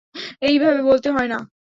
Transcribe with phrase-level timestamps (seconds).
[0.41, 1.39] এইভাবে বলতে হয় না।